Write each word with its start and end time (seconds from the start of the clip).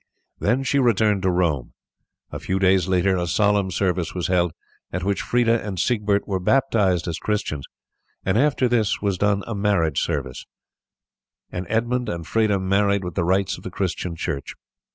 Then 0.39 0.63
she 0.63 0.79
returned 0.79 1.21
to 1.21 1.29
Rome. 1.29 1.73
A 2.31 2.39
few 2.39 2.57
days 2.57 2.87
later 2.87 3.17
a 3.17 3.27
solemn 3.27 3.69
service 3.69 4.15
was 4.15 4.29
held, 4.29 4.51
at 4.91 5.03
which 5.03 5.21
Freda 5.21 5.63
and 5.63 5.79
Siegbert 5.79 6.27
were 6.27 6.39
baptized 6.39 7.07
as 7.07 7.19
Christians, 7.19 7.67
and 8.25 8.35
after 8.35 8.67
this 8.67 8.99
was 9.03 9.19
done 9.19 9.43
a 9.45 9.53
marriage 9.53 9.99
service 10.01 10.47
was 11.51 11.51
held, 11.53 11.65
and 11.67 11.71
Edmund 11.71 12.09
and 12.09 12.25
Freda 12.25 12.59
married 12.59 13.03
with 13.03 13.13
the 13.13 13.23
rites 13.23 13.59
of 13.59 13.63
the 13.63 13.69
Christian 13.69 14.15
Church. 14.15 14.55